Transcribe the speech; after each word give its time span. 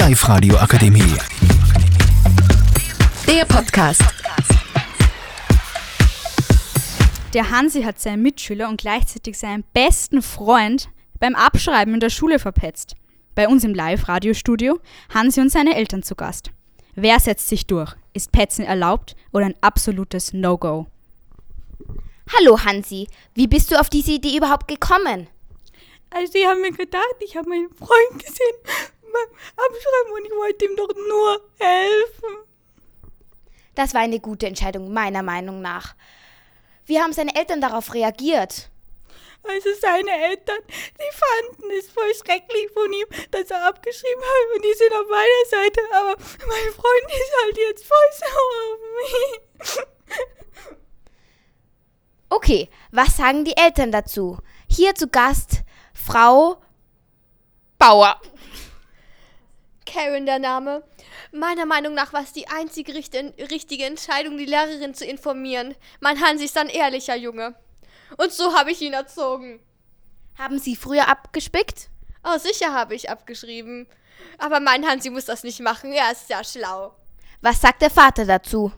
Live-Radio 0.00 0.56
Akademie. 0.56 1.14
Der 3.28 3.44
Podcast. 3.44 4.02
Der 7.34 7.50
Hansi 7.50 7.82
hat 7.82 8.00
seinen 8.00 8.22
Mitschüler 8.22 8.70
und 8.70 8.80
gleichzeitig 8.80 9.36
seinen 9.36 9.62
besten 9.74 10.22
Freund 10.22 10.88
beim 11.18 11.34
Abschreiben 11.34 11.92
in 11.92 12.00
der 12.00 12.08
Schule 12.08 12.38
verpetzt. 12.38 12.94
Bei 13.34 13.46
uns 13.46 13.62
im 13.62 13.74
Live-Radio-Studio 13.74 14.80
Hansi 15.12 15.42
und 15.42 15.52
seine 15.52 15.76
Eltern 15.76 16.02
zu 16.02 16.14
Gast. 16.14 16.50
Wer 16.94 17.20
setzt 17.20 17.48
sich 17.48 17.66
durch? 17.66 17.94
Ist 18.14 18.32
Petzen 18.32 18.64
erlaubt 18.64 19.16
oder 19.32 19.44
ein 19.44 19.54
absolutes 19.60 20.32
No-Go? 20.32 20.86
Hallo 22.38 22.64
Hansi, 22.64 23.06
wie 23.34 23.48
bist 23.48 23.70
du 23.70 23.78
auf 23.78 23.90
diese 23.90 24.12
Idee 24.12 24.38
überhaupt 24.38 24.66
gekommen? 24.66 25.26
Also 26.08 26.32
ich 26.38 26.46
habe 26.46 26.58
mir 26.58 26.72
gedacht, 26.72 27.04
ich 27.22 27.36
habe 27.36 27.50
meinen 27.50 27.68
Freund 27.74 28.24
gesehen 28.24 28.96
Abschreiben 29.56 30.12
und 30.14 30.24
ich 30.24 30.32
wollte 30.32 30.64
ihm 30.64 30.76
doch 30.76 30.94
nur 31.08 31.40
helfen. 31.58 32.36
Das 33.74 33.94
war 33.94 34.00
eine 34.00 34.20
gute 34.20 34.46
Entscheidung, 34.46 34.92
meiner 34.92 35.22
Meinung 35.22 35.60
nach. 35.60 35.94
Wie 36.86 37.00
haben 37.00 37.12
seine 37.12 37.34
Eltern 37.36 37.60
darauf 37.60 37.94
reagiert? 37.94 38.70
Also 39.42 39.70
seine 39.80 40.10
Eltern, 40.10 40.58
die 40.68 41.16
fanden 41.16 41.70
es 41.78 41.88
voll 41.88 42.12
schrecklich 42.14 42.70
von 42.74 42.92
ihm, 42.92 43.06
dass 43.30 43.50
er 43.50 43.66
abgeschrieben 43.68 44.20
hat 44.20 44.56
und 44.56 44.64
die 44.64 44.74
sind 44.74 44.92
auf 44.92 45.08
meiner 45.08 45.46
Seite, 45.48 45.80
aber 45.94 46.16
mein 46.46 46.72
Freund 46.74 47.06
ist 47.08 47.32
halt 47.42 47.56
jetzt 47.56 47.86
voll 47.86 47.96
sauer 48.18 48.74
auf 48.74 48.80
mich. 48.96 49.86
Okay, 52.28 52.68
was 52.92 53.16
sagen 53.16 53.44
die 53.44 53.56
Eltern 53.56 53.90
dazu? 53.90 54.38
Hier 54.68 54.94
zu 54.94 55.08
Gast 55.08 55.62
Frau 55.94 56.62
Bauer. 57.78 58.20
Karen 59.90 60.26
der 60.26 60.38
Name. 60.38 60.82
Meiner 61.32 61.66
Meinung 61.66 61.94
nach 61.94 62.12
war 62.12 62.22
es 62.22 62.32
die 62.32 62.48
einzige 62.48 62.94
richtige 62.94 63.84
Entscheidung, 63.84 64.38
die 64.38 64.46
Lehrerin 64.46 64.94
zu 64.94 65.04
informieren. 65.04 65.74
Mein 66.00 66.20
Hansi 66.20 66.44
ist 66.44 66.56
ein 66.56 66.68
ehrlicher 66.68 67.16
Junge. 67.16 67.54
Und 68.16 68.32
so 68.32 68.54
habe 68.54 68.70
ich 68.70 68.80
ihn 68.80 68.92
erzogen. 68.92 69.60
Haben 70.38 70.58
Sie 70.58 70.76
früher 70.76 71.08
abgespickt? 71.08 71.90
Oh, 72.24 72.38
sicher 72.38 72.72
habe 72.72 72.94
ich 72.94 73.10
abgeschrieben. 73.10 73.88
Aber 74.38 74.60
mein 74.60 74.86
Hansi 74.86 75.10
muss 75.10 75.24
das 75.24 75.42
nicht 75.42 75.60
machen. 75.60 75.92
Er 75.92 76.12
ist 76.12 76.28
sehr 76.28 76.44
schlau. 76.44 76.94
Was 77.40 77.60
sagt 77.60 77.82
der 77.82 77.90
Vater 77.90 78.24
dazu? 78.24 78.72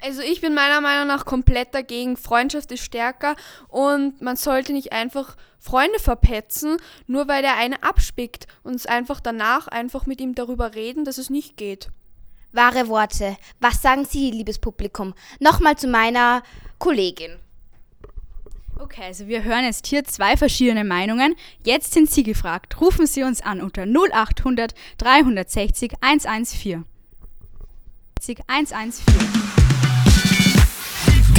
Also 0.00 0.22
ich 0.22 0.40
bin 0.40 0.54
meiner 0.54 0.80
Meinung 0.80 1.08
nach 1.08 1.24
komplett 1.24 1.74
dagegen. 1.74 2.16
Freundschaft 2.16 2.70
ist 2.72 2.84
stärker 2.84 3.34
und 3.68 4.20
man 4.22 4.36
sollte 4.36 4.72
nicht 4.72 4.92
einfach 4.92 5.36
Freunde 5.58 5.98
verpetzen, 5.98 6.76
nur 7.06 7.26
weil 7.26 7.42
der 7.42 7.56
eine 7.56 7.82
abspickt 7.82 8.46
und 8.62 8.74
es 8.74 8.86
einfach 8.86 9.20
danach 9.20 9.66
einfach 9.66 10.06
mit 10.06 10.20
ihm 10.20 10.34
darüber 10.34 10.74
reden, 10.74 11.04
dass 11.04 11.18
es 11.18 11.30
nicht 11.30 11.56
geht. 11.56 11.88
Wahre 12.52 12.88
Worte. 12.88 13.36
Was 13.60 13.82
sagen 13.82 14.04
Sie, 14.04 14.30
liebes 14.30 14.58
Publikum? 14.58 15.14
Nochmal 15.40 15.76
zu 15.76 15.88
meiner 15.88 16.42
Kollegin. 16.78 17.36
Okay, 18.78 19.02
also 19.06 19.26
wir 19.26 19.42
hören 19.42 19.64
jetzt 19.64 19.88
hier 19.88 20.04
zwei 20.04 20.36
verschiedene 20.36 20.84
Meinungen. 20.84 21.34
Jetzt 21.64 21.92
sind 21.92 22.08
Sie 22.10 22.22
gefragt. 22.22 22.80
Rufen 22.80 23.06
Sie 23.06 23.24
uns 23.24 23.42
an 23.42 23.60
unter 23.60 23.84
0800 23.84 24.72
360 24.98 25.94
114. 26.00 26.84
114. 28.46 29.67